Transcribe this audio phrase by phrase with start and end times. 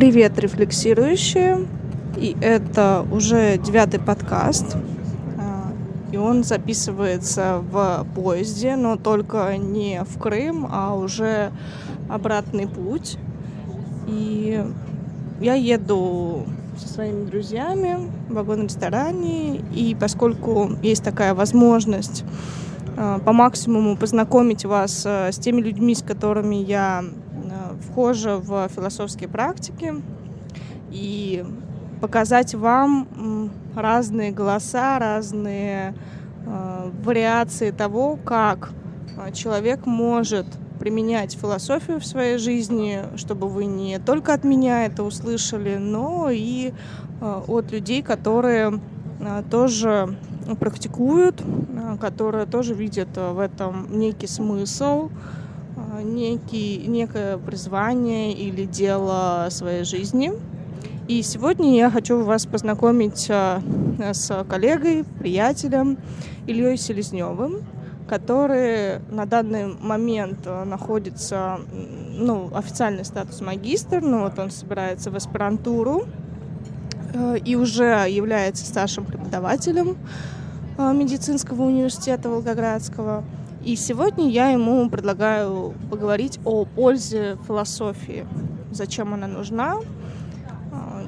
[0.00, 1.68] Привет, рефлексирующие.
[2.16, 4.78] И это уже девятый подкаст.
[5.36, 5.72] А,
[6.10, 11.52] и он записывается в поезде, но только не в Крым, а уже
[12.08, 13.18] обратный путь.
[14.08, 14.64] И
[15.38, 16.46] я еду
[16.78, 22.24] со своими друзьями в вагон-ресторане, и поскольку есть такая возможность
[22.96, 27.04] а, по максимуму познакомить вас а, с теми людьми, с которыми я
[27.80, 29.94] вхожа в философские практики,
[30.90, 31.44] и
[32.00, 35.94] показать вам разные голоса, разные
[36.46, 38.70] э, вариации того, как
[39.16, 40.46] э, человек может
[40.78, 46.72] применять философию в своей жизни, чтобы вы не только от меня это услышали, но и
[47.20, 48.80] э, от людей, которые
[49.50, 50.16] тоже
[50.58, 51.42] практикуют,
[52.00, 55.10] которые тоже видят в этом некий смысл,
[56.02, 60.32] некий, некое призвание или дело своей жизни–
[61.10, 63.60] и сегодня я хочу вас познакомить э,
[64.12, 65.98] с коллегой, приятелем
[66.46, 67.64] Ильей Селезневым,
[68.08, 71.58] который на данный момент э, находится,
[72.12, 76.04] ну, официальный статус магистр, но вот он собирается в аспирантуру
[77.12, 79.96] э, и уже является старшим преподавателем
[80.78, 83.24] медицинского университета Волгоградского.
[83.64, 88.26] И сегодня я ему предлагаю поговорить о пользе философии,
[88.70, 89.76] зачем она нужна,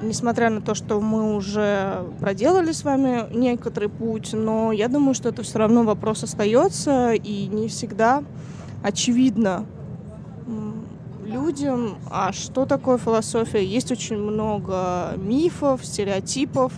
[0.02, 5.30] несмотря на то, что мы уже проделали с вами некоторый путь, но я думаю, что
[5.30, 8.22] это все равно вопрос остается, и не всегда
[8.82, 9.64] очевидно
[11.24, 13.64] людям, а что такое философия.
[13.64, 16.72] Есть очень много мифов, стереотипов,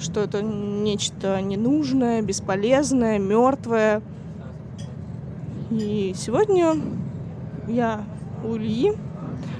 [0.00, 4.02] что это нечто ненужное, бесполезное, мертвое.
[5.74, 6.74] И сегодня
[7.68, 8.04] я
[8.44, 8.92] у Ильи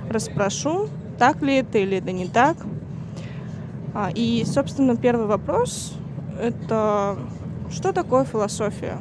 [0.09, 2.57] расспрошу, так ли это или это не так–
[3.97, 5.93] а, и, собственно, первый вопрос—
[6.43, 7.17] это
[7.71, 8.99] что такое философия?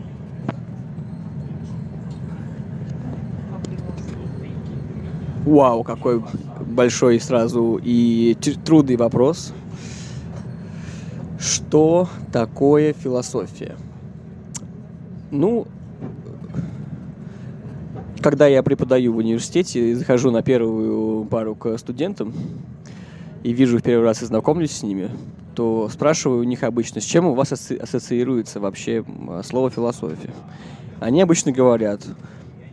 [5.47, 6.24] Вау, какой
[6.59, 9.51] большой сразу и трудный вопрос.
[11.40, 13.75] Что такое философия?
[15.31, 15.66] Ну,
[18.23, 22.34] когда я преподаю в университете и захожу на первую пару к студентам,
[23.44, 25.09] и вижу их первый раз и знакомлюсь с ними,
[25.53, 29.03] то спрашиваю у них обычно, с чем у вас ассоциируется вообще
[29.44, 30.33] слово философия.
[31.01, 32.01] Они обычно говорят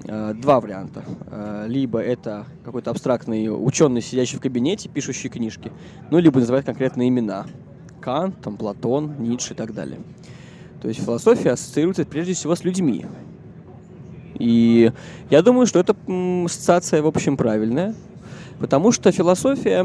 [0.04, 1.04] э, два варианта.
[1.26, 5.72] Э, либо это какой-то абстрактный ученый, сидящий в кабинете, пишущий книжки,
[6.12, 7.46] ну, либо называют конкретные имена.
[8.00, 9.98] Кант, там, Платон, Ницше и так далее.
[10.80, 13.04] То есть философия ассоциируется прежде всего с людьми.
[14.40, 14.90] И
[15.30, 15.94] я думаю, что эта
[16.44, 17.94] ассоциация, в общем, правильная,
[18.58, 19.84] потому что философия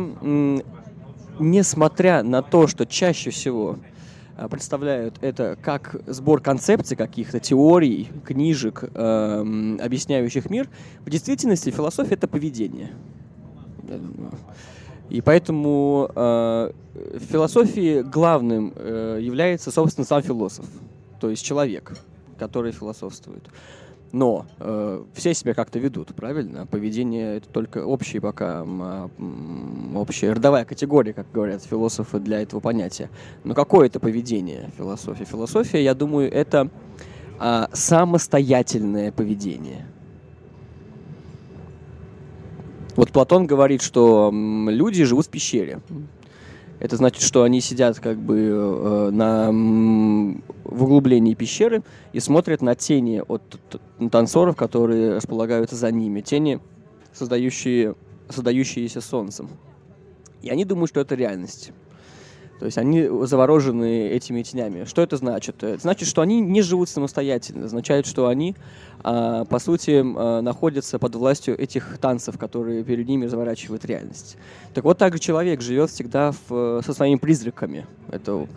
[1.39, 3.77] несмотря на то, что чаще всего
[4.37, 10.69] а, представляют это как сбор концепций каких-то, теорий, книжек, э, объясняющих мир,
[11.05, 12.91] в действительности философия— это поведение.
[15.09, 20.65] И поэтому э, в философии главным э, является, собственно, сам философ,
[21.19, 21.95] то есть человек,
[22.39, 23.43] который философствует.
[24.15, 26.65] Но э, все себя как-то ведут, правильно?
[26.65, 29.09] Поведение это только общая пока а,
[29.93, 33.09] общая родовая категория, как говорят философы для этого понятия.
[33.43, 35.25] Но какое это поведение философия?
[35.25, 36.69] Философия, я думаю, это
[37.41, 39.85] э, самостоятельное поведение.
[42.95, 45.81] Вот Платон говорит, что люди живут в пещере.
[46.79, 49.49] Это значит, что они сидят как бы э, на,
[50.63, 53.41] в углублении пещеры и смотрят на тени от
[54.11, 56.21] танцоров, которые располагаются за ними.
[56.21, 56.59] Тени,
[57.13, 57.95] создающие,
[58.29, 59.49] создающиеся солнцем.
[60.41, 61.71] И они думают, что это реальность.
[62.59, 64.85] То есть они заворожены этими тенями.
[64.85, 65.61] Что это значит?
[65.61, 67.65] Это значит, что они не живут самостоятельно.
[67.65, 68.55] Означает, что они,
[69.03, 74.37] а, по сути, а, находятся под властью этих танцев, которые перед ними заворачивают реальность.
[74.73, 77.87] Так вот, так же человек живет всегда в, со своими призраками.
[78.09, 78.47] Это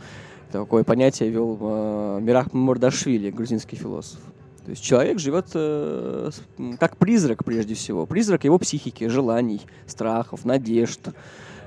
[0.53, 4.21] такое понятие вел а, Мирах Мордашвили, грузинский философ.
[4.65, 6.31] То есть человек живет э,
[6.79, 8.05] как призрак прежде всего.
[8.05, 11.01] Призрак его психики, желаний, страхов, надежд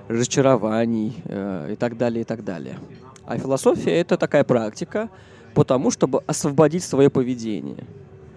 [0.07, 2.77] разочарований э, и так далее, и так далее.
[3.25, 5.09] А философия— это такая практика
[5.53, 7.85] по тому, чтобы освободить свое поведение,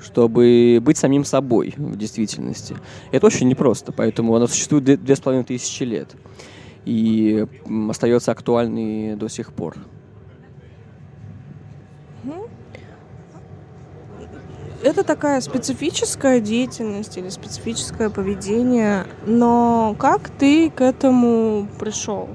[0.00, 2.76] чтобы быть самим собой в действительности.
[3.12, 6.14] Это очень непросто, поэтому она существует две, с половиной тысячи лет
[6.84, 7.46] и
[7.88, 9.76] остается актуальной до сих пор.
[14.84, 22.28] Это такая специфическая деятельность или специфическое поведение, но как ты к этому пришел?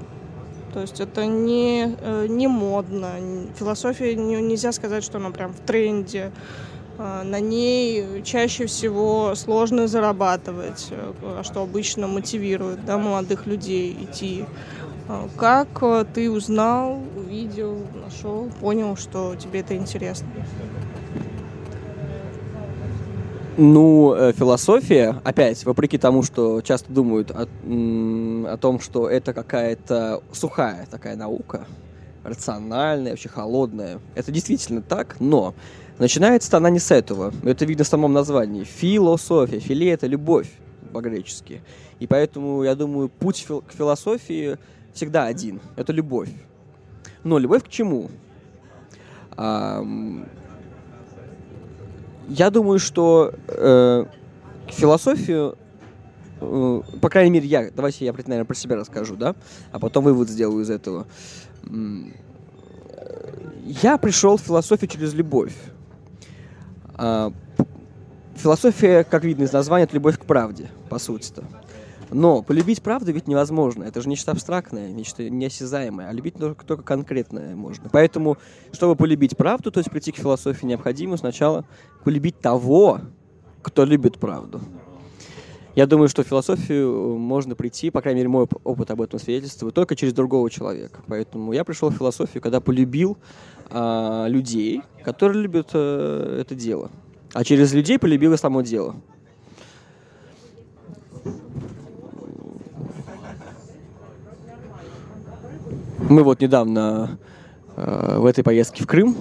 [0.74, 3.12] То есть это не, э, не модно.
[3.56, 6.32] Философия нельзя сказать, что она прям в тренде.
[6.98, 14.44] А, на ней чаще всего сложно зарабатывать, э, что обычно мотивирует да, молодых людей идти.
[15.08, 20.28] А, как э, ты узнал, увидел, нашел, понял, что тебе это интересно?
[23.62, 30.22] Ну, э, философия, опять, вопреки тому, что часто думают о, о том, что это какая-то
[30.32, 31.66] сухая такая наука,
[32.24, 34.00] рациональная, вообще холодная.
[34.14, 35.54] Это действительно так, но
[35.98, 37.34] начинается она не с этого.
[37.44, 38.64] Это видно в самом названии.
[38.64, 39.60] Философия.
[39.60, 40.50] Филе— это любовь
[40.94, 41.60] по-гречески.
[41.98, 44.56] И поэтому, я думаю, путь к философии
[44.94, 45.60] всегда один.
[45.76, 46.30] Это любовь.
[47.24, 48.08] Но любовь к чему?
[52.30, 54.04] Я думаю, что э,
[54.68, 55.58] философию,
[56.40, 59.34] э, по крайней мере, я, давайте я, наверное, про себя расскажу, да,
[59.72, 61.08] а потом вывод сделаю из этого.
[63.64, 65.56] Я пришел в философию через любовь.
[66.96, 67.32] Э,
[68.36, 71.42] философия, как видно из названия, это любовь к правде, по сути-то.
[72.12, 73.84] Но полюбить правду ведь невозможно.
[73.84, 76.08] Это же нечто абстрактное, нечто неосязаемое.
[76.08, 77.88] А любить только, только конкретное можно.
[77.90, 78.36] Поэтому,
[78.72, 81.64] чтобы полюбить правду, то есть прийти к философии, необходимо сначала
[82.04, 83.00] полюбить того,
[83.62, 84.60] кто любит правду.
[85.76, 89.74] Я думаю, что в философию можно прийти, по крайней мере, мой опыт об этом свидетельствует,
[89.74, 91.00] только через другого человека.
[91.06, 93.18] Поэтому я пришел в философию, когда полюбил
[93.70, 96.90] э, людей, которые любят э, это дело.
[97.32, 98.96] А через людей полюбил и само дело.
[106.10, 107.20] Мы вот недавно
[107.76, 109.14] э, в этой поездке в Крым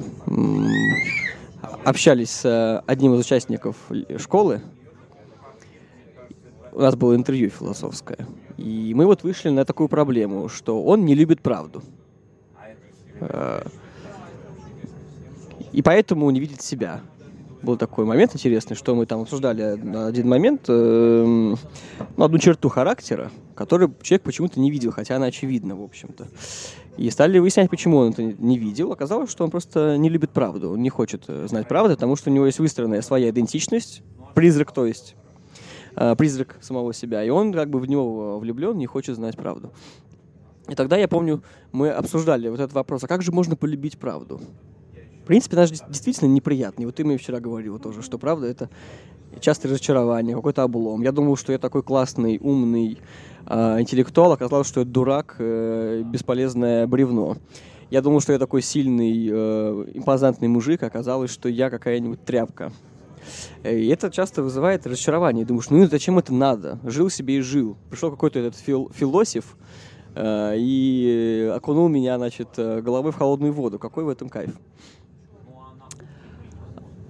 [1.85, 3.75] общались с э, одним из участников
[4.17, 4.61] школы.
[6.71, 8.25] У нас было интервью философское.
[8.57, 11.83] И мы вот вышли на такую проблему, что он не любит правду.
[13.19, 13.61] Э,
[15.71, 17.01] и поэтому не видит себя
[17.61, 23.31] был такой момент интересный, что мы там обсуждали один момент, э, ну, одну черту характера,
[23.55, 26.27] которую человек почему-то не видел, хотя она очевидна, в общем-то.
[26.97, 28.91] И стали выяснять, почему он это не видел.
[28.91, 32.29] Оказалось, что он просто не любит правду, он не хочет э, знать правду, потому что
[32.29, 34.03] у него есть выстроенная своя идентичность,
[34.35, 35.15] призрак, то есть,
[35.95, 39.71] э, призрак самого себя, и он как бы в него влюблен, не хочет знать правду.
[40.69, 41.41] И тогда, я помню,
[41.71, 44.39] мы обсуждали вот этот вопрос, а как же можно полюбить правду?
[45.29, 46.85] Принципе, даже действительно неприятный.
[46.85, 48.67] Вот ты мне вчера говорил тоже, что правда это
[49.39, 51.03] частое разочарование, какой-то облом.
[51.03, 52.97] Я думал, что я такой классный, умный
[53.45, 57.37] э, интеллектуал, оказалось, что я дурак, э, бесполезное бревно.
[57.91, 62.71] Я думал, что я такой сильный, э, импозантный мужик, оказалось, что я какая-нибудь тряпка.
[63.63, 65.45] И это часто вызывает разочарование.
[65.45, 66.79] Думаешь, ну зачем это надо?
[66.83, 67.77] Жил себе и жил.
[67.91, 69.55] Пришел какой-то этот фил философ
[70.15, 73.77] э, и окунул меня, значит, э, головой в холодную воду.
[73.77, 74.55] Какой в этом кайф?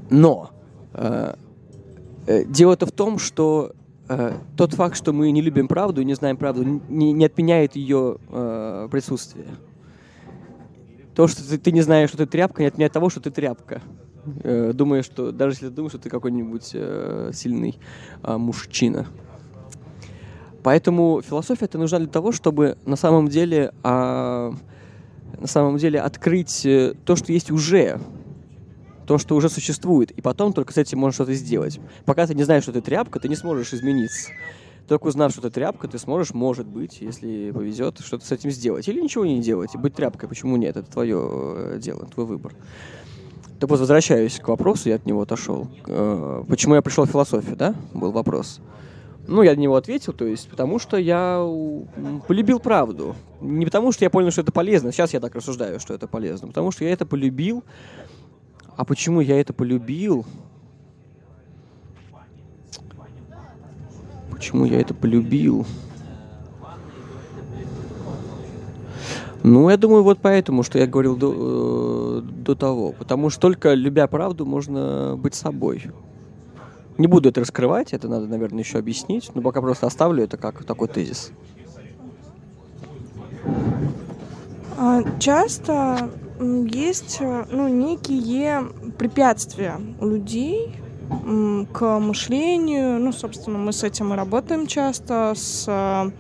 [0.10, 0.52] Но
[0.94, 1.36] э,
[2.28, 3.74] э, дело-то в том, что
[4.08, 7.76] э, тот факт, что мы не любим правду и не знаем правду, не, не отменяет
[7.76, 9.48] ее э, присутствие.
[11.16, 13.82] То, что ты, ты не знаешь, что ты тряпка, не отменяет того, что ты тряпка.
[14.44, 17.78] Э, думаешь, что даже если ты думаешь, что ты какой-нибудь э, сильный
[18.24, 19.08] э, мужчина.
[20.64, 24.52] Поэтому философия это нужна для того, чтобы на самом деле, э,
[25.38, 28.00] на самом деле открыть э, то, что есть уже
[29.10, 31.80] то, что уже существует, и потом только с этим можешь что-то сделать.
[32.06, 34.30] Пока ты не знаешь, что ты тряпка, ты не сможешь измениться.
[34.88, 38.88] Только узнав, что ты тряпка, ты сможешь, может быть, если повезет, что-то с этим сделать.
[38.88, 39.76] Или ничего не делать.
[39.76, 40.78] Быть тряпкой, почему нет?
[40.78, 42.54] Это твое э, дело, твой выбор.
[43.60, 45.68] Так вот, возвращаюсь к вопросу, я от него отошел.
[45.88, 47.74] Э, почему я пришел в философию, да?
[47.96, 48.62] Был вопрос.
[49.26, 51.44] Ну, я на него ответил, то есть, потому что я
[52.28, 53.16] полюбил правду.
[53.42, 54.92] Не потому, что я понял, что это полезно.
[54.92, 56.48] Сейчас я так рассуждаю, что это полезно.
[56.48, 57.64] Потому что я это полюбил,
[58.80, 60.26] а почему я это полюбил?
[64.32, 65.66] Почему я это полюбил?
[69.44, 72.94] Ну, я думаю, вот поэтому, что я говорил до, э, до того.
[72.94, 75.92] Потому что только любя правду, можно быть собой.
[76.98, 80.64] Не буду это раскрывать, это надо, наверное, еще объяснить, но пока просто оставлю это как
[80.64, 81.34] такой тезис.
[84.78, 86.10] А, часто
[86.40, 88.64] есть э, ну, некие
[88.98, 90.76] препятствия у людей
[91.74, 93.00] к мышлению.
[93.00, 96.12] Ну, собственно, мы с этим и работаем часто, с э,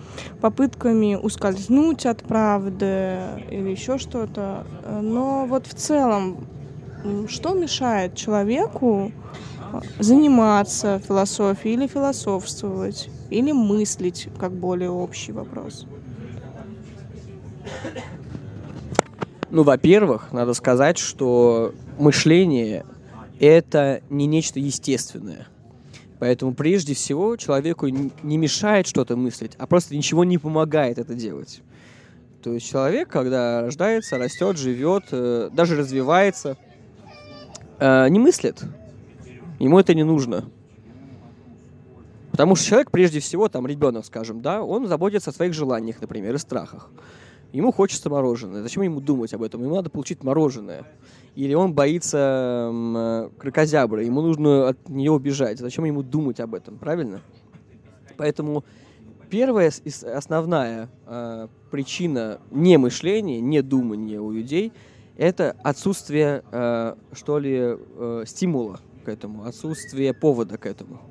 [0.41, 4.65] попытками ускользнуть от правды или еще что-то.
[5.01, 6.37] Но вот в целом,
[7.27, 9.11] что мешает человеку
[9.99, 15.85] заниматься философией или философствовать, или мыслить как более общий вопрос?
[19.51, 22.85] Ну, во-первых, надо сказать, что мышление—
[23.39, 25.47] это не нечто естественное.
[26.19, 31.61] Поэтому прежде всего человеку не мешает что-то мыслить, а просто ничего не помогает это делать.
[32.43, 36.57] То есть человек, когда рождается, растет, живет, э, даже развивается,
[37.79, 38.63] э, не мыслит.
[39.59, 40.45] Ему это не нужно.
[42.31, 46.35] Потому что человек, прежде всего, там, ребенок, скажем, да, он заботится о своих желаниях, например,
[46.35, 46.89] и страхах.
[47.51, 48.61] Ему хочется мороженое.
[48.61, 49.63] Зачем ему думать об этом?
[49.63, 50.85] Ему надо получить мороженое.
[51.35, 55.59] Или он боится э, крокозябры, ему нужно от нее убежать.
[55.59, 57.21] Зачем ему думать об этом, правильно?
[58.17, 58.63] Поэтому
[59.29, 59.71] первая
[60.13, 64.73] основная э, причина не мышления, не думания у людей–
[65.19, 71.01] это отсутствие, э, что ли, э, стимула к этому, отсутствие повода к этому.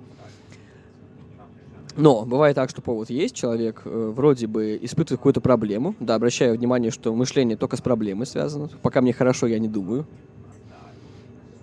[1.99, 5.97] Но бывает так, что повод есть, человек э, вроде бы испытывает какую-то проблему.
[5.99, 8.71] Да, обращаю внимание, что мышление только с проблемой связано.
[8.83, 10.07] Пока мне хорошо, я не думаю.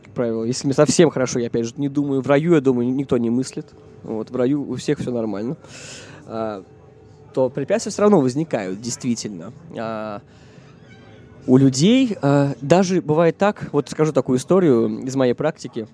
[0.04, 2.22] Как правило, если мне совсем хорошо, я опять же не думаю.
[2.22, 3.68] В раю, я думаю, никто не мыслит.
[4.04, 5.56] Вот, в раю у всех все нормально.
[6.26, 6.66] А,
[7.34, 9.54] то препятствия все равно возникают, действительно.
[9.78, 10.22] А,
[11.48, 15.88] у людей а, даже бывает так, вот скажу такую историю из моей практики.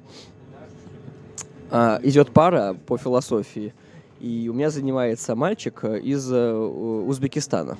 [1.69, 3.75] А, идет пара по философии–
[4.21, 7.77] и у меня занимается мальчик э, из э, Узбекистана.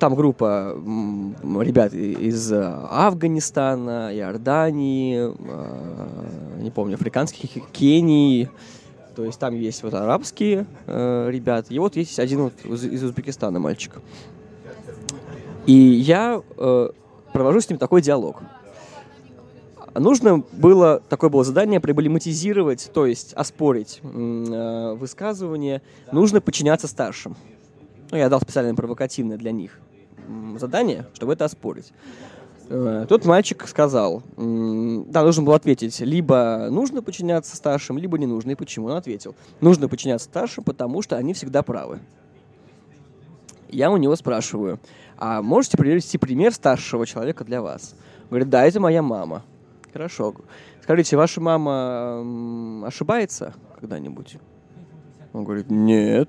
[0.00, 0.74] Там группа
[1.62, 8.50] ребят из Афганистана, Иордании, э, не помню, африканских, Кении.
[9.14, 11.72] То есть там есть вот арабские э, ребята.
[11.72, 13.92] И вот есть один вот из Узбекистана мальчик.
[15.66, 16.88] И я э,
[17.32, 18.42] провожу с ним такой диалог
[19.98, 27.36] нужно было, такое было задание, проблематизировать, то есть оспорить э, высказывание, нужно подчиняться старшим.
[28.10, 29.78] Ну, я дал специально провокативное для них
[30.56, 31.92] задание, чтобы это оспорить.
[32.68, 38.52] Э, тот мальчик сказал, да, нужно было ответить, либо нужно подчиняться старшим, либо не нужно.
[38.52, 38.86] И почему?
[38.86, 42.00] Он ответил, нужно подчиняться старшим, потому что они всегда правы.
[43.68, 44.78] Я у него спрашиваю,
[45.16, 47.94] а можете привести пример старшего человека для вас?
[48.30, 49.42] Говорит, да, это моя мама.
[49.96, 50.34] Хорошо.
[50.82, 54.36] Скажите, ваша мама ошибается когда-нибудь?
[55.32, 56.28] Он говорит, нет.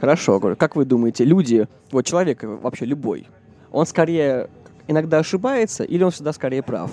[0.00, 3.28] Хорошо, говорю, как вы думаете, люди, вот человек вообще любой,
[3.70, 4.50] он скорее
[4.88, 6.90] иногда ошибается или он всегда скорее прав?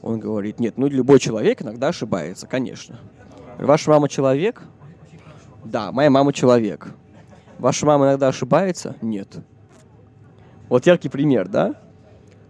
[0.00, 2.98] Он говорит, нет, ну любой человек иногда ошибается, конечно.
[3.58, 4.62] Ваша мама человек?
[5.62, 6.88] Да, моя мама человек.
[7.58, 8.96] Ваша мама иногда ошибается?
[9.02, 9.40] Нет.
[10.70, 11.74] Вот яркий пример, да?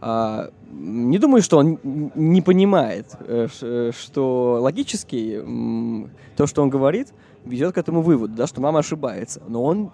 [0.01, 5.45] А, не думаю, что он не понимает, э, э, что логически
[6.37, 7.09] то, что он говорит,
[7.45, 9.43] ведет к этому выводу, да, что мама ошибается.
[9.49, 9.91] Но он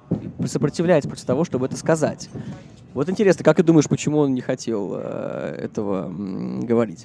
[0.47, 2.29] сопротивляется против того, чтобы это сказать.
[2.93, 6.13] Вот интересно, как ты думаешь, почему он не хотел э, этого
[6.63, 7.05] говорить?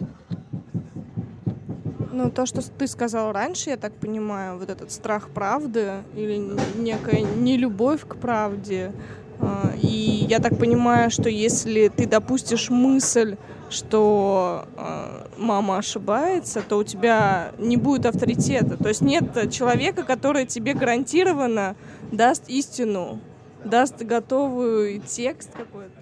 [2.11, 6.41] Ну, то, что ты сказал раньше, я так понимаю, вот этот страх правды или
[6.77, 8.91] некая нелюбовь к правде,
[9.81, 13.37] и я так понимаю, что если ты допустишь мысль,
[13.71, 18.77] что э, мама ошибается, то у тебя не будет авторитета.
[18.77, 21.75] То есть нет человека, который тебе гарантированно
[22.11, 23.19] даст истину,
[23.63, 26.00] даст готовый текст какой-то.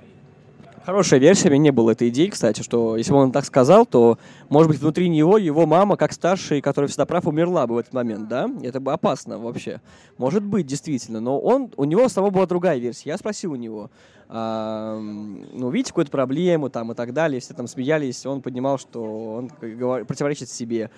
[0.86, 3.86] Хорошая версия, у меня не было этой идеи, кстати, что если бы он так сказал,
[3.86, 4.18] то,
[4.48, 7.94] может быть, внутри него его мама, как старший, который всегда прав, умерла бы в этот
[7.94, 8.50] момент, да?
[8.64, 9.82] Это бы опасно вообще.
[10.18, 11.20] Может быть, действительно.
[11.20, 13.10] Но он, у него самого была другая версия.
[13.10, 13.92] Я спросил у него,
[14.30, 19.34] а, ну, видите какую-то проблему там и так далее, все там смеялись, он поднимал, что
[19.36, 20.92] он говор, противоречит себе.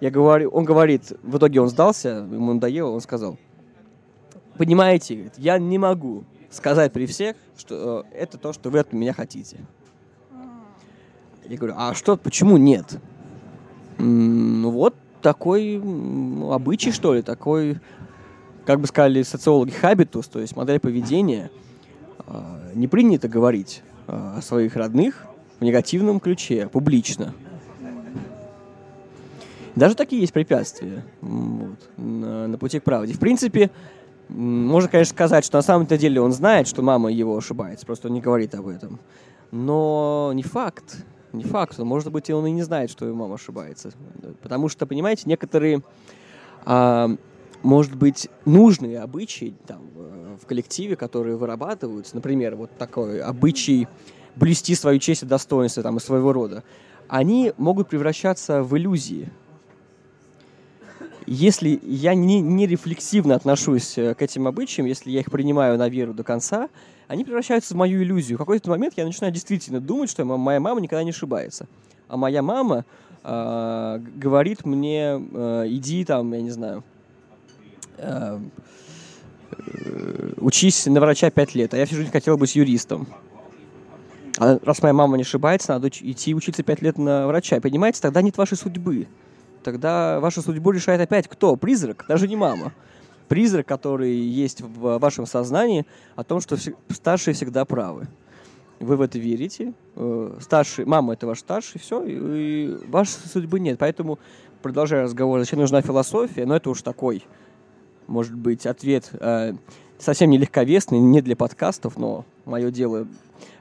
[0.00, 3.36] Я говорю, он говорит, в итоге он сдался, ему надоело, он сказал,
[4.56, 9.12] понимаете, я не могу сказать при всех, что э, это то, что вы от меня
[9.12, 9.58] хотите.
[11.48, 12.98] Я говорю, а что, почему нет?
[13.96, 15.76] Ну вот такой
[16.52, 17.80] обычай, что ли, такой,
[18.66, 21.50] как бы сказали социологи, хабитус, то есть модель поведения.
[22.26, 25.26] А, не принято говорить а, о своих родных
[25.58, 27.34] в негативном ключе, публично.
[29.74, 33.14] Даже такие есть препятствия вот, на, на пути к правде.
[33.14, 33.70] В принципе,
[34.28, 38.14] можно, конечно, сказать, что на самом-то деле он знает, что мама его ошибается, просто он
[38.14, 39.00] не говорит об этом.
[39.50, 41.04] Но не факт.
[41.32, 41.78] Не факт.
[41.78, 43.92] Может быть, он и не знает, что его мама ошибается.
[44.42, 45.82] Потому что, понимаете, некоторые,
[46.64, 47.10] а,
[47.62, 49.82] может быть, нужные обычаи там,
[50.40, 53.88] в коллективе, которые вырабатываются, например, вот такой обычай
[54.36, 56.62] блюсти свою честь и достоинство там, и своего рода,
[57.08, 59.30] они могут превращаться в иллюзии.
[61.30, 65.90] Если я не, не рефлексивно отношусь э, к этим обычаям, если я их принимаю на
[65.90, 66.70] веру до конца,
[67.06, 68.38] они превращаются в мою иллюзию.
[68.38, 71.66] В какой-то момент я начинаю действительно думать, что моя мама никогда не ошибается.
[72.08, 72.86] А моя мама
[73.24, 76.82] э, говорит мне, э, иди там, я не знаю,
[77.98, 78.40] э,
[79.50, 83.06] э учись на врача пять лет, а я всю жизнь хотела быть юристом.
[84.38, 87.60] А раз моя мама не ошибается, надо идти учиться пять лет на врача.
[87.60, 89.08] Понимаете, тогда нет вашей судьбы.
[89.62, 91.56] Тогда вашу судьбу решает опять кто?
[91.56, 92.72] Призрак, даже не мама.
[93.28, 95.86] Призрак, который есть в вашем сознании
[96.16, 96.56] о том, что
[96.88, 98.08] старшие всегда правы.
[98.80, 99.74] Вы в это верите.
[99.96, 103.78] Э, старший, мама это ваш старший, все, и вашей судьбы нет.
[103.78, 104.18] Поэтому,
[104.62, 107.24] продолжая разговор, зачем нужна философия, но это уж такой,
[108.06, 109.54] может быть, ответ э,
[109.98, 113.06] совсем не легковесный, не для подкастов, но мое дело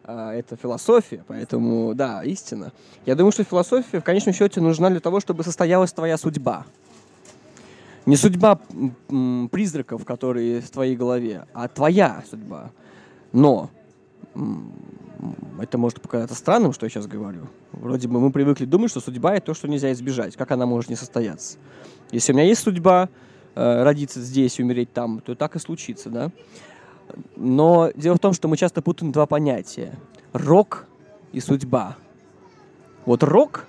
[0.07, 2.71] это философия, поэтому, да, истина.
[3.05, 6.65] Я думаю, что философия в конечном счете нужна для того, чтобы состоялась твоя судьба.
[8.05, 8.59] Не судьба
[9.51, 12.71] призраков, которые в твоей голове, а твоя судьба.
[13.33, 13.69] Но
[15.59, 17.47] это может показаться странным, что я сейчас говорю.
[17.73, 20.37] Вроде бы мы привыкли думать, что судьба— это то, что нельзя избежать.
[20.37, 21.57] Как она может не состояться?
[22.11, 23.09] Если у меня есть судьба
[23.55, 26.31] э, родиться здесь и умереть там, то так и случится, да?
[27.35, 29.93] Но дело в том, что мы часто путаем два понятия.
[30.33, 30.85] Рок
[31.31, 31.97] и судьба.
[33.05, 33.67] Вот рок,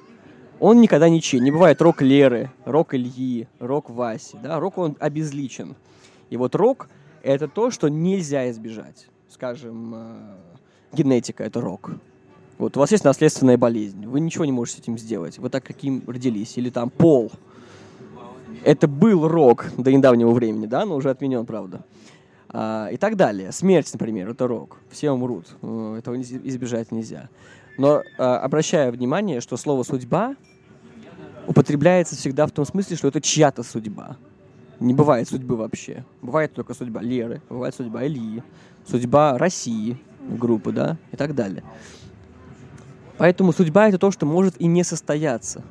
[0.59, 1.41] он никогда ничей.
[1.41, 4.37] Не бывает рок Леры, рок Ильи, рок Васи.
[4.43, 4.59] Да?
[4.59, 5.77] Рок, он обезличен.
[6.31, 6.89] И вот рок—
[7.23, 9.07] это то, что нельзя избежать.
[9.29, 10.37] Скажем, э,
[10.93, 11.93] генетика— это рок.
[12.59, 15.39] Вот у вас есть наследственная болезнь, вы ничего не можете с этим сделать.
[15.39, 16.59] Вы так каким родились.
[16.59, 17.31] Или там пол.
[18.65, 21.85] Это был рок до недавнего времени, да, но уже отменен, правда
[22.51, 23.53] и так далее.
[23.53, 24.79] Смерть, например, это рок.
[24.91, 25.47] Все умрут.
[25.63, 27.29] Э, этого избежать нельзя.
[27.79, 30.35] Но а, обращаю внимание, что слово «судьба»
[31.47, 34.17] употребляется всегда в том смысле, что это чья-то судьба.
[34.81, 36.05] Не бывает судьбы вообще.
[36.21, 38.43] Бывает только судьба Леры, бывает судьба Ильи,
[38.87, 41.63] судьба России, группы, да, и так далее.
[43.17, 45.63] Поэтому судьба— это то, что может и не состояться.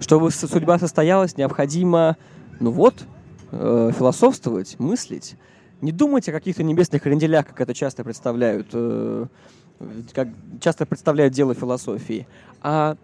[0.00, 2.16] Чтобы судьба состоялась, необходимо,
[2.60, 3.04] ну вот,
[3.52, 5.36] э, философствовать, мыслить,
[5.80, 9.26] не думать о каких-то небесных кренделях, как это часто представляют, э,
[10.12, 10.28] как
[10.60, 12.26] часто представляют дело философии,
[12.62, 12.96] а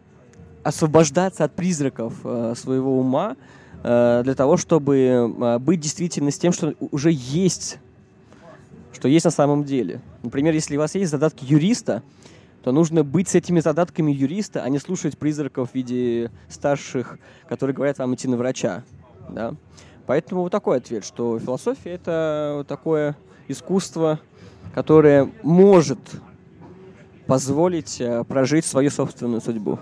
[0.62, 3.36] освобождаться от призраков э, своего ума
[3.82, 7.78] э, для того, чтобы э, быть действительно с тем, что уже есть,
[8.92, 10.00] что есть на самом деле.
[10.22, 12.02] Например, если у вас есть задатки юриста,
[12.62, 17.74] то нужно быть с этими задатками юриста, а не слушать призраков в виде старших, которые
[17.74, 18.84] говорят вам идти на врача.
[19.28, 19.54] Да?
[20.06, 23.16] Поэтому вот такой ответ, что философия— это такое
[23.48, 24.18] искусство,
[24.74, 25.98] которое может
[27.26, 29.78] позволить э, прожить свою собственную судьбу.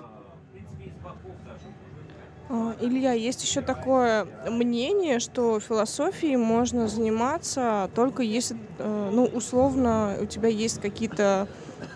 [2.52, 10.16] А, Илья, есть еще такое мнение, что философией можно заниматься только если, э, ну, условно,
[10.20, 11.46] у тебя есть какие-то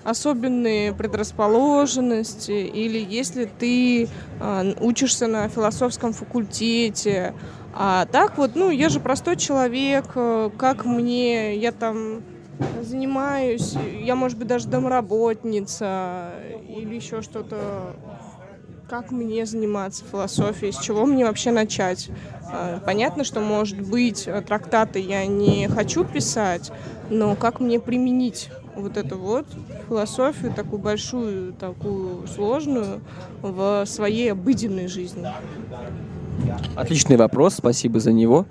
[0.05, 7.35] особенные предрасположенности, или если ты э, учишься на философском факультете,
[7.77, 12.23] а так вот, ну, я же простой человек, э, как мне, я там
[12.81, 16.35] занимаюсь, я, может быть, даже домработница
[16.69, 17.95] или еще что-то.
[18.89, 22.11] Как мне заниматься философией, с чего мне вообще начать?
[22.53, 26.71] А, понятно, что, может быть, трактаты я не хочу писать,
[27.11, 29.47] но как мне применить вот эту вот
[29.89, 33.01] философию, такую большую, такую сложную,
[33.43, 35.27] в своей обыденной жизни?
[36.77, 38.47] Отличный вопрос, спасибо за него.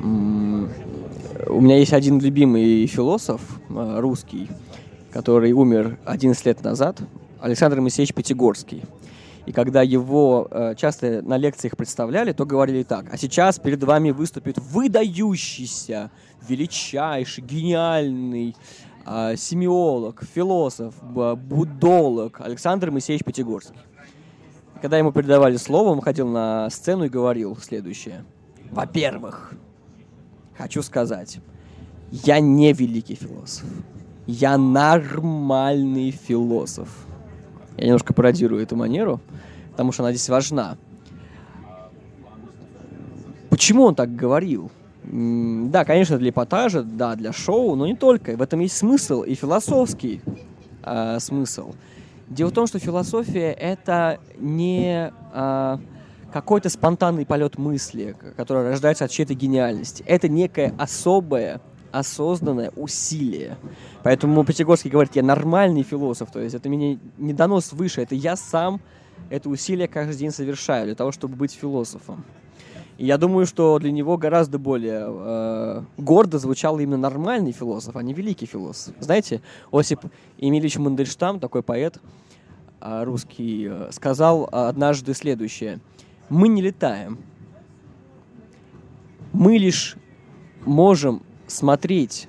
[0.00, 4.48] У меня есть один любимый философ э, русский,
[5.12, 7.00] который умер 11 лет назад,
[7.40, 8.82] Александр Моисеевич Пятигорский.
[9.46, 13.06] И когда его э, часто на лекциях представляли, то говорили так.
[13.12, 16.10] А сейчас перед вами выступит выдающийся,
[16.48, 18.56] величайший, гениальный
[19.06, 23.76] э, семиолог, философ, буддолог Александр Моисеевич Пятигорский.
[24.82, 28.24] Когда ему передавали слово, он ходил на сцену и говорил следующее.
[28.70, 29.54] Во-первых,
[30.56, 31.38] хочу сказать,
[32.10, 33.66] я не великий философ.
[34.26, 36.88] Я нормальный философ.
[37.76, 39.20] Я немножко пародирую эту манеру,
[39.70, 40.76] потому что она здесь важна.
[43.50, 44.70] Почему он так говорил?
[45.04, 48.36] Да, конечно, для эпатажа, да, для шоу, но не только.
[48.36, 50.20] В этом есть смысл и философский
[50.82, 51.72] э, смысл.
[52.28, 55.80] Дело в том, что философия— это не а,
[56.32, 60.02] какой-то спонтанный полет мысли, который рождается от чьей-то гениальности.
[60.06, 61.60] Это некая особая
[61.92, 63.56] осознанное усилие.
[64.02, 68.36] Поэтому Пятигорский говорит, я нормальный философ, то есть это меня не донос выше, это я
[68.36, 68.80] сам
[69.30, 72.24] это усилие каждый день совершаю для того, чтобы быть философом.
[72.98, 78.02] И я думаю, что для него гораздо более э, гордо звучал именно нормальный философ, а
[78.02, 78.94] не великий философ.
[79.00, 80.00] Знаете, Осип
[80.38, 81.98] Емельевич Мандельштам, такой поэт
[82.80, 85.80] э, русский, э, сказал однажды следующее.
[86.30, 87.18] «Мы не летаем.
[89.32, 89.96] Мы лишь
[90.64, 92.28] можем смотреть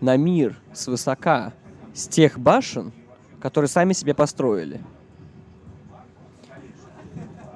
[0.00, 1.52] на мир свысока
[1.92, 2.92] с тех башен,
[3.38, 4.80] которые сами себе построили».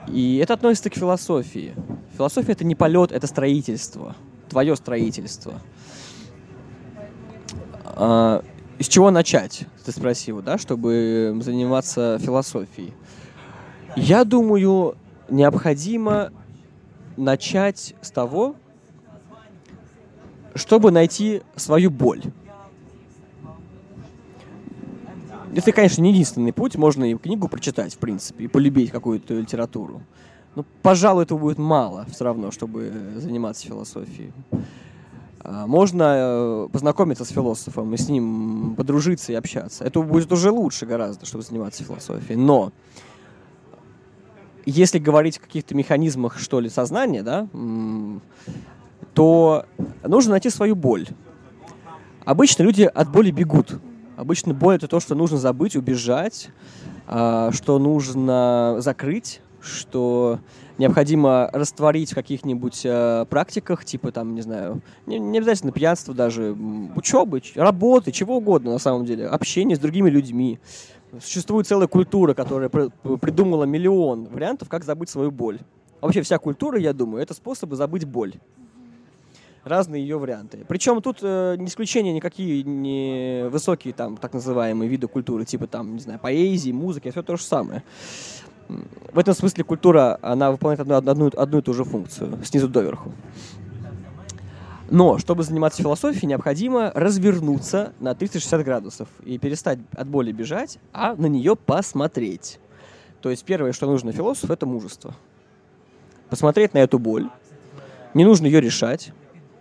[0.08, 1.74] И это относится к философии.
[2.16, 4.14] Философия это не полет, это строительство.
[4.48, 5.60] Твое строительство.
[7.84, 8.42] А,
[8.78, 12.92] из чего начать, ты спросил, да, чтобы заниматься философией?
[13.96, 14.96] Я думаю,
[15.28, 16.32] необходимо
[17.16, 18.56] начать с того,
[20.54, 22.22] чтобы найти свою боль.
[25.54, 26.76] Это, конечно, не единственный путь.
[26.76, 30.02] Можно и книгу прочитать, в принципе, и полюбить какую-то литературу.
[30.56, 34.32] Но, пожалуй, этого будет мало все равно, чтобы заниматься философией.
[35.40, 39.84] А, можно э, познакомиться с философом и с ним подружиться и общаться.
[39.84, 42.36] Это будет уже лучше гораздо, чтобы заниматься философией.
[42.36, 42.72] Но
[44.66, 47.46] если говорить о каких-то механизмах, что ли, сознания, да,
[49.12, 49.66] то
[50.02, 51.06] нужно найти свою боль.
[52.24, 53.78] Обычно люди от боли бегут.
[54.16, 56.50] Обычно боль это то, что нужно забыть, убежать,
[57.06, 60.38] а, что нужно закрыть, что
[60.78, 66.54] необходимо растворить в каких-нибудь э, практиках, типа там, не знаю, не, не обязательно пьянство даже,
[66.94, 70.58] учебы, работы, чего угодно на самом деле, общение с другими людьми.
[71.22, 75.60] Существует целая культура, которая придумала миллион вариантов, как забыть свою боль.
[76.00, 78.34] Вообще вся культура, я думаю, это способы забыть боль
[79.64, 80.64] разные ее варианты.
[80.68, 85.94] Причем тут э, не исключение никакие не высокие там так называемые виды культуры, типа там,
[85.94, 87.82] не знаю, поэзии, музыки, все то же самое.
[88.68, 93.12] В этом смысле культура, она выполняет одну, одну, одну и ту же функцию, снизу доверху.
[94.90, 101.14] Но, чтобы заниматься философией, необходимо развернуться на 360 градусов и перестать от боли бежать, а
[101.14, 102.60] на нее посмотреть.
[103.22, 105.14] То есть первое, что нужно философу, это мужество.
[106.28, 107.30] Посмотреть на эту боль.
[108.12, 109.12] Не нужно ее решать.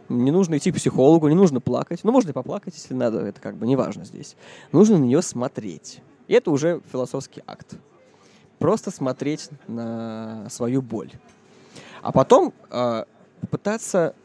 [0.09, 2.01] Не нужно идти к психологу, не нужно плакать.
[2.03, 4.35] Ну, можно и поплакать, если надо, это как бы не важно здесь.
[4.71, 6.01] Нужно на нее смотреть.
[6.27, 7.75] И это уже философский акт.
[8.59, 11.11] Просто смотреть на свою боль.
[12.01, 13.05] А потом э,
[13.41, 14.15] попытаться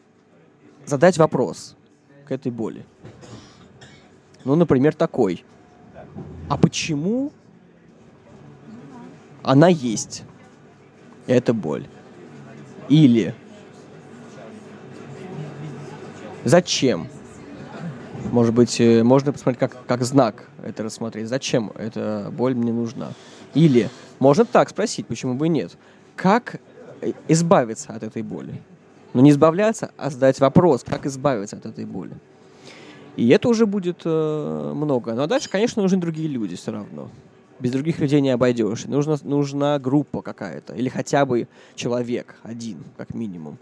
[0.85, 1.77] задать вопрос
[2.27, 2.85] к этой боли.
[4.45, 5.45] Ну, например, такой.
[6.49, 7.33] А почему
[9.43, 10.25] она есть,
[11.27, 11.87] эта боль?
[12.89, 13.35] Или
[16.49, 17.09] Зачем?
[18.33, 21.29] Может быть, э, можно посмотреть как, как знак это рассмотреть.
[21.29, 23.13] Зачем эта боль мне нужна?
[23.53, 25.77] Или можно так спросить, почему бы и нет.
[26.17, 26.61] Как
[27.03, 28.53] э, избавиться от этой боли?
[29.13, 32.13] Но ну, не избавляться, а задать вопрос, как избавиться от этой боли.
[33.17, 35.13] И это уже будет э, много.
[35.13, 37.11] Но дальше, конечно, нужны другие люди все равно.
[37.61, 38.87] Без других людей не обойдешь.
[38.87, 40.75] Нужна, нужна группа какая-то.
[40.75, 43.59] Или хотя бы человек один, как минимум,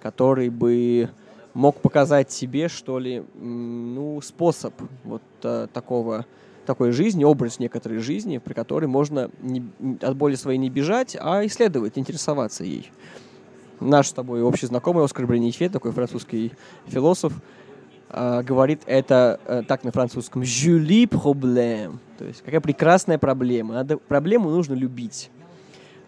[0.00, 1.10] который бы
[1.54, 6.26] мог показать себе, что ли, ну, способ вот а, такого,
[6.66, 9.62] такой жизни, образ некоторой жизни, при которой можно не,
[10.00, 12.90] от боли своей не бежать, а исследовать, интересоваться ей.
[13.80, 16.52] Наш с тобой общий знакомый Оскар Бренифе, такой французский
[16.86, 17.32] философ,
[18.08, 23.74] а, говорит это а, так на французском «Жюли проблем», то есть какая прекрасная проблема.
[23.74, 25.30] Надо, проблему нужно любить.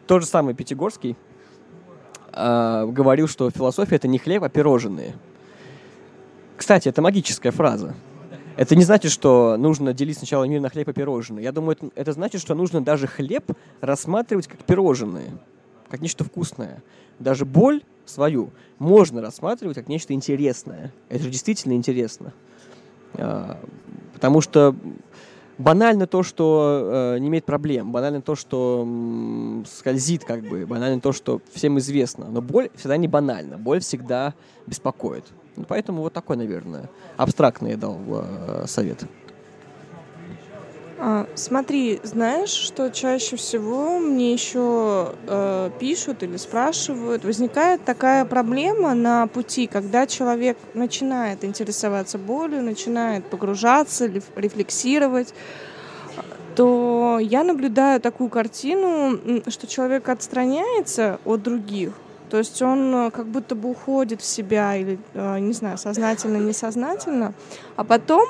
[0.07, 1.17] Тот же самый Пятигорский,
[2.35, 5.17] Uh, говорил, что философия это не хлеб, а пирожные.
[6.57, 7.95] Кстати, это магическая фраза.
[8.57, 11.43] Это не значит, что нужно делить сначала мир на хлеб и пирожные.
[11.45, 15.31] Я думаю, это, это значит, что нужно даже хлеб рассматривать как пирожные,
[15.89, 16.83] как нечто вкусное.
[17.19, 20.93] Даже боль свою можно рассматривать как нечто интересное.
[21.09, 22.33] Это же действительно интересно.
[23.15, 23.59] А,
[24.13, 24.75] потому что
[25.59, 28.87] банально то, что э, не имеет проблем, банально то, что
[29.67, 32.27] скользит, как бы, банально то, что всем известно.
[32.29, 34.35] Но боль всегда не банальна, боль всегда
[34.67, 35.25] беспокоит.
[35.69, 39.05] Поэтому вот такой, наверное, абстрактный дал э, совет.
[41.05, 48.95] А, смотри, знаешь, что чаще всего мне еще э, пишут или спрашивают, возникает такая проблема
[48.95, 55.35] на пути, когда человек начинает интересоваться болью, начинает погружаться, рефлексировать,
[56.55, 61.95] то я наблюдаю такую картину, что человек отстраняется от других,
[62.33, 66.39] То есть он э, как будто бы уходит в себя, или, э, не знаю, сознательно,
[66.39, 67.35] несознательно,
[67.77, 68.27] а потом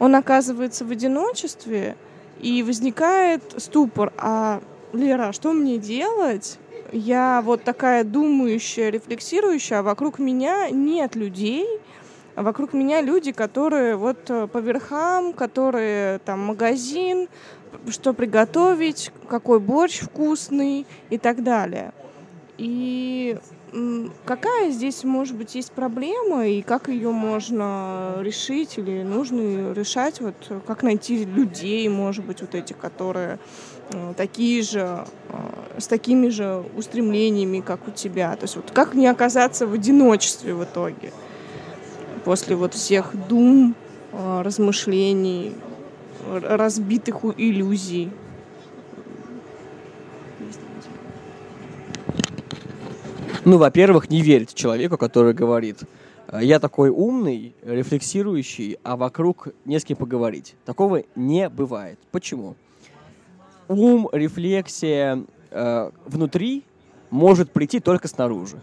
[0.00, 1.96] он оказывается в одиночестве,
[2.40, 4.60] и возникает ступор, а
[4.92, 6.58] Лера, что мне делать?
[6.90, 11.68] Я вот такая думающая, рефлексирующая, а вокруг меня нет людей,
[12.34, 17.28] а вокруг меня люди, которые вот э, по верхам, которые там магазин,
[17.90, 21.92] что приготовить, какой борщ вкусный и так далее.
[22.58, 23.38] И
[24.24, 30.34] какая здесь, может быть, есть проблема, и как ее можно решить, или нужно решать, вот
[30.66, 33.38] как найти людей, может быть, вот этих, которые
[33.90, 38.34] э, такие же, э, с такими же устремлениями, как у тебя.
[38.36, 41.12] То есть вот как не оказаться в одиночестве в итоге
[42.24, 43.74] после вот всех дум,
[44.12, 45.52] э, размышлений,
[46.26, 48.10] разбитых иллюзий.
[53.46, 55.78] Ну, во-первых, не верить человеку, который говорит,
[56.32, 60.56] я такой умный, рефлексирующий, а вокруг не с кем поговорить.
[60.64, 62.00] Такого не бывает.
[62.10, 62.56] Почему?
[63.68, 66.64] Ум, рефлексия э, внутри
[67.10, 68.56] может прийти только снаружи.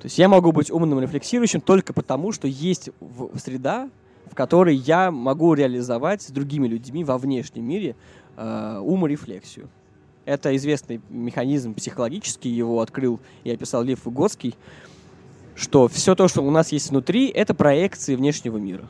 [0.00, 2.90] То есть я могу быть умным, рефлексирующим только потому, что есть
[3.40, 3.90] среда,
[4.28, 7.94] в которой я могу реализовать с другими людьми во внешнем мире
[8.36, 9.68] э, уморефлексию.
[10.30, 14.54] Это известный механизм психологический, его открыл и описал Лев Выгодский,
[15.56, 18.84] что все то, что у нас есть внутри, это проекции внешнего мира.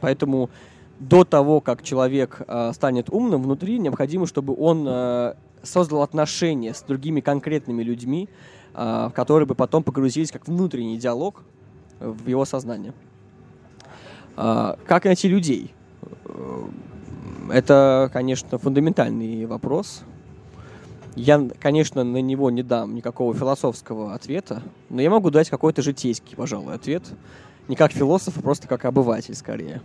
[0.00, 0.50] Поэтому
[0.98, 6.82] до того, как человек э, станет умным внутри, необходимо, чтобы он э, создал отношения с
[6.82, 8.28] другими конкретными людьми,
[8.74, 11.44] э, которые бы потом погрузились как внутренний диалог
[12.00, 12.94] в его сознание.
[14.36, 15.72] А, как найти людей?
[16.24, 16.64] Э,
[17.52, 20.02] это, конечно, фундаментальный вопрос.
[21.16, 26.36] Я, конечно, на него не дам никакого философского ответа, но я могу дать какой-то житейский,
[26.36, 27.02] пожалуй, ответ.
[27.68, 29.82] Не как философ, а просто как обыватель, скорее.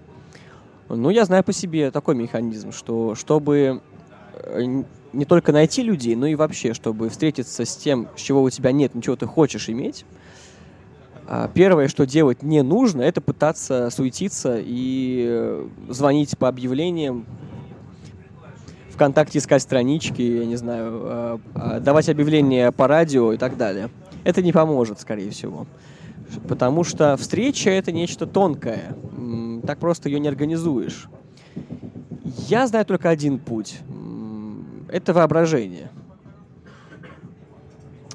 [0.90, 3.82] Ну, я знаю по себе такой механизм, что чтобы
[4.34, 4.84] э,
[5.14, 8.72] не только найти людей, но и вообще, чтобы встретиться с тем, с чего у тебя
[8.72, 10.06] нет, ничего ты хочешь иметь,
[11.28, 17.26] а, первое, что делать не нужно, это пытаться суетиться и э, звонить по объявлениям,
[18.96, 23.90] ВКонтакте искать странички, я не знаю, а, а, давать объявления по радио и так далее.
[24.24, 25.68] Это не поможет, скорее всего.
[26.48, 28.96] Потому что встреча— это нечто тонкое.
[29.68, 31.08] Так просто ее не организуешь.
[32.48, 33.80] Я знаю только один путь.
[34.90, 35.90] Это воображение.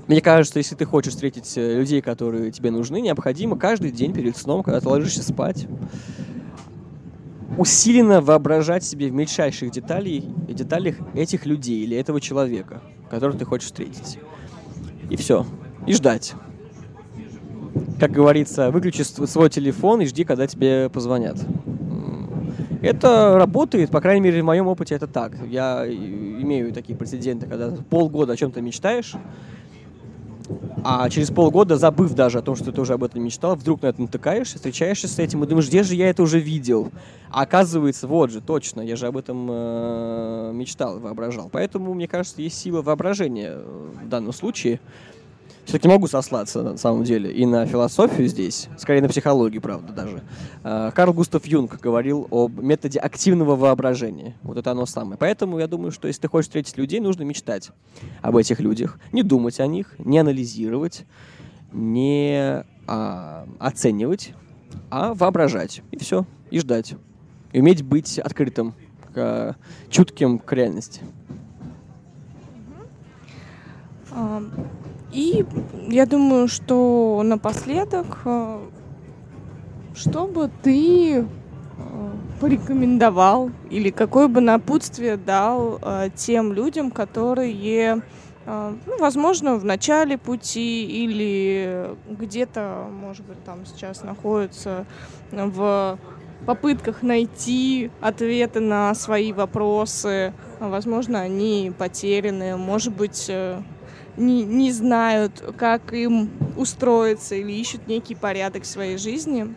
[0.07, 4.37] Мне кажется, если ты хочешь встретить э, людей, которые тебе нужны, необходимо каждый день перед
[4.37, 5.69] сном, когда ты ложишься спать,
[7.61, 13.67] усиленно воображать себе в мельчайших деталей, деталях этих людей или этого человека, которого ты хочешь
[13.67, 14.19] встретить.
[15.11, 15.45] И все.
[15.87, 16.33] И ждать.
[17.99, 21.37] Как говорится, выключи свой телефон и жди, когда тебе позвонят.
[22.81, 25.33] Это работает, по крайней мере, в моем опыте это так.
[25.47, 29.17] Я имею такие прецеденты, когда полгода о чем-то мечтаешь,
[30.83, 33.89] а через полгода, забыв даже о том, что ты уже об этом мечтал, вдруг на
[33.89, 36.91] это натыкаешься, встречаешься с этим и думаешь, где же я это уже видел?
[37.31, 41.49] А оказывается, вот же, точно, я же об этом э, мечтал, воображал.
[41.53, 44.81] Поэтому, мне кажется, есть сила воображения в данном случае
[45.65, 50.23] все-таки могу сослаться, на самом деле, и на философию здесь, скорее на психологию, правда, даже.
[50.65, 54.35] А, Карл Густав Юнг говорил об методе активного воображения.
[54.43, 55.17] Вот это оно самое.
[55.19, 57.71] Поэтому я думаю, что если ты хочешь встретить людей, нужно мечтать
[58.23, 61.05] об этих людях, не думать о них, не анализировать,
[61.73, 64.35] не а, оценивать,
[64.91, 65.83] а воображать.
[65.91, 66.27] И все.
[66.51, 66.95] И ждать.
[67.53, 68.75] И уметь быть открытым,
[69.15, 69.57] к,
[69.89, 71.03] чутким к реальности.
[75.13, 75.45] И
[75.89, 78.61] я думаю, что напоследок, э,
[79.95, 81.25] что бы ты э,
[82.41, 88.03] порекомендовал или какое бы напутствие дал э, тем людям, которые,
[88.47, 94.87] ну, возможно, в начале пути или где-то, может быть, там сейчас находятся
[95.31, 95.99] в
[96.47, 100.33] попытках найти ответы на свои вопросы.
[100.59, 103.31] Возможно, они потеряны, может быть,
[104.17, 109.55] не, не знают, как им устроиться или ищут некий порядок в своей жизни.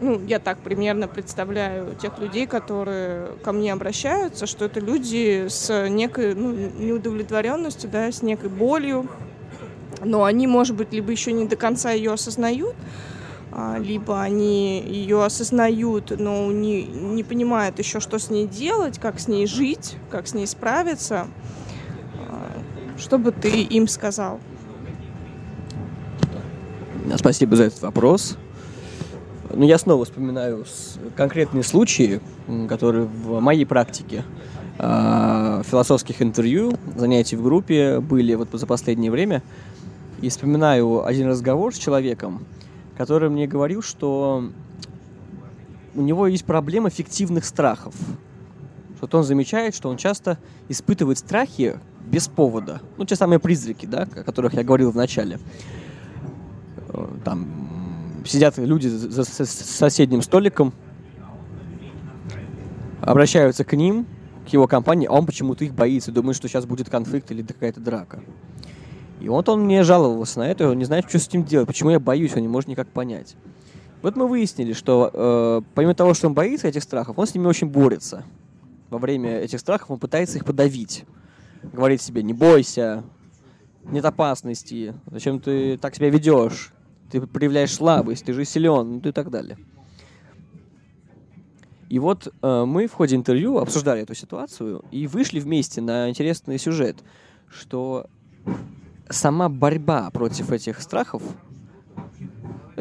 [0.00, 5.88] Ну, я так примерно представляю тех людей, которые ко мне обращаются, что это люди с
[5.88, 9.08] некой ну, неудовлетворенностью, да, с некой болью,
[10.02, 12.74] но они, может быть, либо еще не до конца ее осознают,
[13.52, 19.20] а, либо они ее осознают, но не, не понимают еще, что с ней делать, как
[19.20, 21.28] с ней жить, как с ней справиться.
[22.96, 24.40] Что бы ты им сказал?
[27.16, 28.36] Спасибо за этот вопрос.
[29.52, 30.64] Ну, я снова вспоминаю
[31.16, 32.20] конкретные случаи,
[32.68, 34.24] которые в моей практике
[34.78, 39.42] э, философских интервью, занятий в группе были вот за последнее время.
[40.22, 42.46] И вспоминаю один разговор с человеком,
[42.96, 44.50] который мне говорил, что
[45.94, 47.94] у него есть проблема фиктивных страхов.
[48.96, 51.78] Что он замечает, что он часто испытывает страхи
[52.14, 52.80] без повода.
[52.96, 55.40] Ну, те самые призраки, да, о которых я говорил в начале.
[56.88, 60.72] Э, там сидят люди за соседним столиком,
[63.00, 64.06] обращаются к ним,
[64.46, 67.80] к его компании, а он почему-то их боится, думает, что сейчас будет конфликт или какая-то
[67.80, 68.20] драка.
[69.20, 71.90] И вот он мне жаловался на это, он не знает, что с этим делать, почему
[71.90, 73.34] я боюсь, он не может никак понять.
[74.02, 77.46] Вот мы выяснили, что э, помимо того, что он боится этих страхов, он с ними
[77.46, 78.22] очень борется.
[78.90, 81.04] Во время этих страхов он пытается их подавить.
[81.72, 83.04] Говорит себе, не бойся,
[83.84, 86.72] нет опасности, зачем ты так себя ведешь,
[87.10, 89.58] ты проявляешь слабость, ты же силен, ну и так далее.
[91.88, 96.58] И вот э, мы в ходе интервью обсуждали эту ситуацию и вышли вместе на интересный
[96.58, 96.96] сюжет,
[97.48, 98.06] что
[99.08, 101.22] сама борьба против этих страхов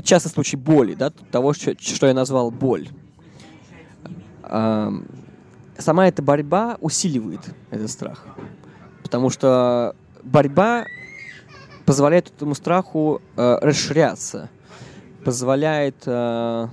[0.01, 2.89] часто случай боли, да, того, что, что я назвал боль.
[4.41, 8.25] Сама эта борьба усиливает этот страх.
[9.13, 10.85] Потому что борьба
[11.85, 14.49] позволяет этому страху э, расширяться,
[15.23, 15.97] позволяет...
[16.07, 16.67] Э,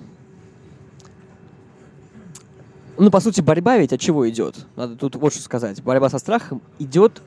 [2.96, 4.64] ну, по сути, борьба ведь от чего идет?
[4.74, 5.83] Надо тут вот что сказать.
[5.83, 7.20] Борьба со страхом идет,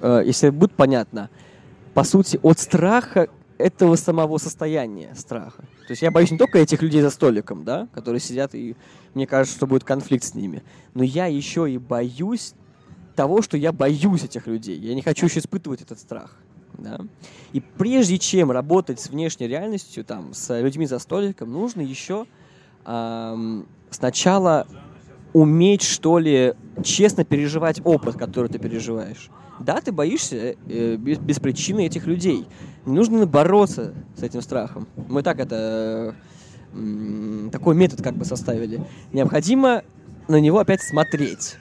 [0.00, 1.28] э, если будет понятно,
[1.92, 5.60] по сути, от страха этого самого состояния страха.
[5.86, 8.76] То есть я боюсь не только этих людей за столиком, да, которые сидят, и
[9.12, 10.62] мне кажется, что будет конфликт с ними,
[10.94, 12.54] но я еще и боюсь
[13.14, 14.78] того, что я боюсь этих людей.
[14.78, 16.36] Я не хочу еще испытывать этот страх.
[16.78, 16.98] Да?
[17.52, 22.26] И прежде чем работать с внешней реальностью, там, с людьми за столиком, нужно еще
[22.84, 24.66] эм, сначала
[25.32, 29.30] уметь, что ли, честно переживать опыт, который ты переживаешь.
[29.60, 32.46] Да, ты боишься э, без, без причины этих людей.
[32.86, 34.88] Не нужно бороться с этим страхом.
[35.08, 36.14] Мы так это...
[36.72, 38.84] Э, такой метод как бы составили.
[39.12, 39.82] Необходимо
[40.26, 41.56] на него опять смотреть.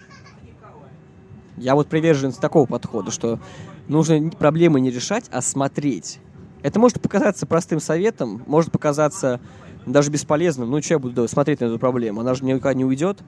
[1.63, 3.39] Я вот приверженец такого подхода, что
[3.87, 6.19] нужно проблемы не решать, а смотреть.
[6.61, 9.39] Это может показаться простым советом, может показаться
[9.85, 10.69] даже бесполезным.
[10.69, 12.19] Ну, что я буду смотреть на эту проблему?
[12.19, 13.19] Она же никуда не уйдет.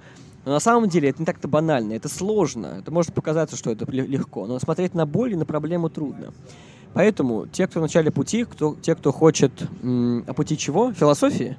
[0.44, 2.76] Но на самом деле это не так-то банально, это сложно.
[2.80, 6.34] Это может показаться, что это легко, но смотреть на боль и на проблему трудно.
[6.94, 9.52] Поэтому те, кто в начале пути, кто, те, кто хочет...
[9.82, 10.92] М, а пути чего?
[10.92, 11.58] Философии?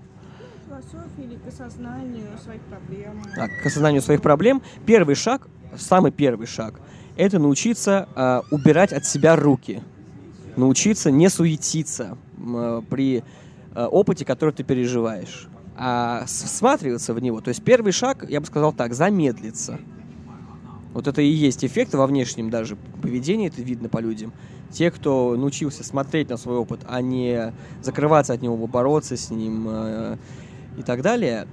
[0.67, 3.23] Философии или к осознанию своих проблем.
[3.37, 4.63] А, к осознанию своих проблем.
[4.85, 6.81] Первый шаг, самый первый шаг,
[7.17, 9.83] это научиться э, убирать от себя руки.
[10.57, 13.23] Научиться не суетиться э, при
[13.75, 17.41] э, опыте, который ты переживаешь а всматриваться в него.
[17.41, 19.79] То есть первый шаг, я бы сказал так, замедлиться.
[20.95, 24.33] Вот это и есть эффект во внешнем даже поведении, это видно по людям.
[24.73, 29.67] Те, кто научился смотреть на свой опыт, а не закрываться от него, бороться с ним
[29.69, 30.17] э,
[30.79, 31.47] и так далее,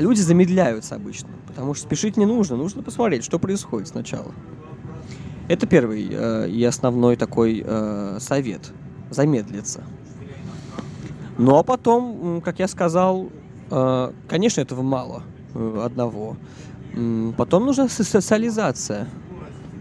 [0.00, 1.28] люди замедляются обычно.
[1.46, 4.32] Потому что спешить не нужно, нужно посмотреть, что происходит сначала.
[5.48, 8.72] Это первый э, и основной такой э, совет.
[9.10, 9.82] Замедлиться.
[11.36, 13.30] Ну а потом, как я сказал,
[13.70, 16.36] а, конечно, этого мало э, одного.
[17.36, 19.08] Потом нужна социализация.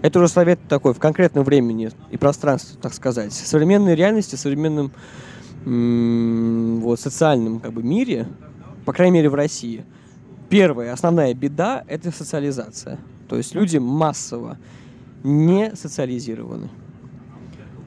[0.01, 3.31] Это уже совет такой в конкретном времени и пространстве, так сказать.
[3.31, 4.91] В современной реальности, в современном
[5.65, 8.27] вот, социальном как бы, мире,
[8.85, 9.85] по крайней мере в России,
[10.49, 12.97] первая основная беда– это социализация.
[13.27, 14.57] То есть люди массово
[15.23, 16.69] не социализированы.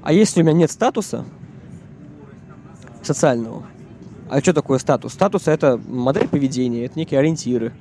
[0.03, 1.25] А если у меня нет статуса
[3.03, 3.65] социального,
[4.29, 5.13] а что такое статус?
[5.13, 7.73] Статус— это модель поведения, это некие ориентиры,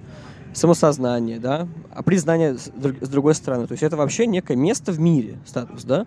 [0.54, 3.68] самосознание, да, а признание с другой стороны.
[3.68, 6.06] То есть это вообще некое место в мире, статус, да.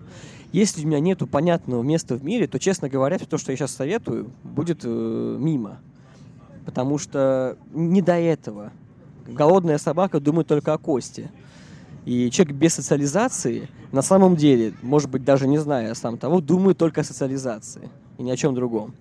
[0.52, 3.74] Если у меня нету понятного места в мире, то, честно говоря, то, что я сейчас
[3.74, 5.80] советую, будет э, мимо.
[6.64, 8.72] Потому что не до этого.
[9.27, 11.31] Голодная собака думает только о кости.
[12.05, 16.77] И человек без социализации, на самом деле, может быть, даже не зная сам того, думает
[16.79, 17.88] только о социализации
[18.19, 18.94] и ни о чем другом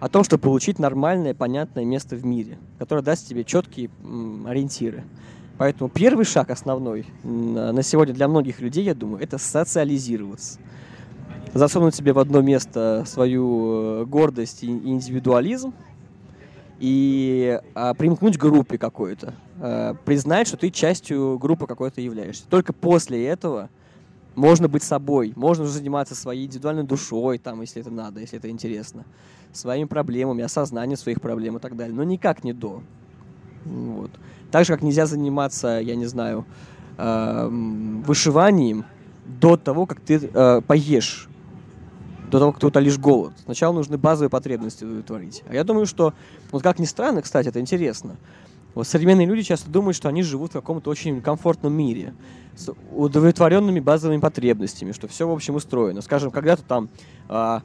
[0.00, 3.90] о том, чтобы получить нормальное, понятное место в мире, которое даст тебе четкие
[4.46, 5.04] ориентиры.
[5.58, 10.58] Поэтому первый шаг основной на сегодня для многих людей, я думаю, это социализироваться.
[11.52, 15.74] Засунуть себе в одно место свою э, гордость и индивидуализм
[16.80, 19.34] и а, примкнуть к группе какой-то.
[19.60, 22.44] А, признать, что ты частью группы какой-то являешься.
[22.48, 23.68] Только после этого
[24.34, 28.48] можно быть собой, можно уже заниматься своей индивидуальной душой, там, если это надо, если это
[28.48, 29.04] интересно
[29.52, 32.82] своими проблемами, осознанием своих проблем и так далее, но никак не до.
[33.64, 34.10] Вот.
[34.50, 36.46] Так же, как нельзя заниматься, я не знаю,
[36.96, 37.48] э,
[38.06, 38.84] вышиванием
[39.26, 41.28] до того, как ты э, поешь,
[42.30, 43.32] до того, как ты утолишь голод.
[43.44, 45.42] Сначала нужны базовые потребности удовлетворить.
[45.48, 46.14] А я думаю, что,
[46.50, 48.16] вот как ни странно, кстати, это интересно,
[48.74, 52.14] вот современные люди часто думают, что они живут в каком-то очень комфортном мире,
[52.56, 56.02] с удовлетворенными базовыми потребностями, что все, в общем, устроено.
[56.02, 56.88] Скажем, когда-то там
[57.28, 57.60] э,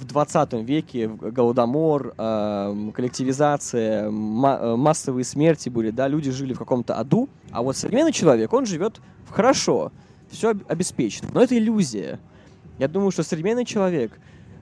[0.00, 6.94] в 20 веке голодомор, э, коллективизация, ма- массовые смерти были, да, люди жили в каком-то
[6.94, 9.00] аду, а вот современный человек, он живет
[9.30, 9.92] хорошо,
[10.30, 11.28] все обеспечено.
[11.34, 12.18] Но это иллюзия.
[12.78, 14.12] Я думаю, что современный человек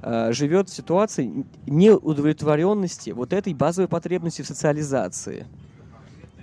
[0.02, 5.46] э, живет в ситуации неудовлетворенности вот этой базовой потребности в социализации.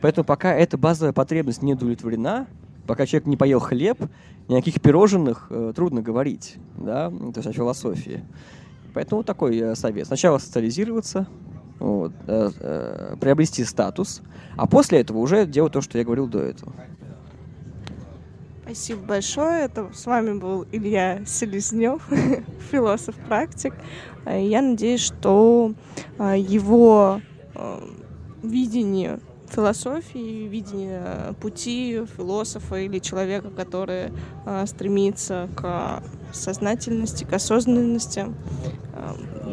[0.02, 2.48] Поэтому пока эта базовая потребность не удовлетворена,
[2.88, 4.00] пока человек не поел хлеб,
[4.48, 8.24] никаких пирожных э, трудно говорить, да, то есть о философии.
[8.94, 10.08] Поэтому такой э, совет.
[10.08, 11.28] Сначала социализироваться,
[11.80, 14.22] вот, э, э, приобрести статус,
[14.58, 16.74] а после этого уже делать то, что я говорил до этого.
[18.74, 19.66] Спасибо большое.
[19.66, 22.02] Это с вами был Илья Селезнев,
[22.72, 23.74] философ-практик.
[24.26, 25.74] Э, я надеюсь, что
[26.18, 27.20] э, его
[27.54, 27.90] э,
[28.44, 29.20] видение
[29.50, 34.14] философии, видение пути философа или человека, который
[34.66, 36.02] стремится к
[36.32, 38.28] сознательности, к осознанности,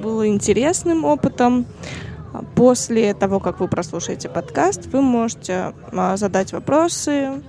[0.00, 1.66] было интересным опытом.
[2.54, 5.74] После того, как вы прослушаете подкаст, вы можете
[6.14, 7.42] задать вопросы, а,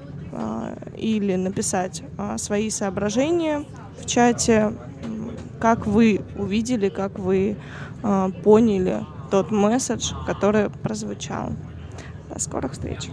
[0.97, 3.65] или написать а, свои соображения
[3.99, 4.73] в чате,
[5.59, 7.57] как вы увидели, как вы
[8.03, 11.51] а, поняли тот месседж, который прозвучал.
[12.31, 13.09] До скорых встреч!